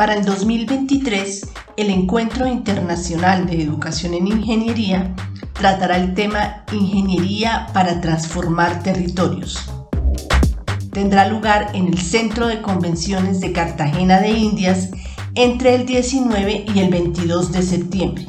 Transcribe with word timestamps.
Para 0.00 0.14
el 0.14 0.24
2023, 0.24 1.46
el 1.76 1.90
Encuentro 1.90 2.46
Internacional 2.46 3.46
de 3.46 3.60
Educación 3.60 4.14
en 4.14 4.28
Ingeniería 4.28 5.14
tratará 5.52 5.98
el 5.98 6.14
tema 6.14 6.64
Ingeniería 6.72 7.66
para 7.74 8.00
transformar 8.00 8.82
territorios. 8.82 9.70
Tendrá 10.90 11.28
lugar 11.28 11.72
en 11.74 11.86
el 11.86 11.98
Centro 11.98 12.46
de 12.46 12.62
Convenciones 12.62 13.42
de 13.42 13.52
Cartagena 13.52 14.20
de 14.20 14.30
Indias 14.30 14.88
entre 15.34 15.74
el 15.74 15.84
19 15.84 16.64
y 16.74 16.78
el 16.78 16.88
22 16.88 17.52
de 17.52 17.60
septiembre. 17.60 18.26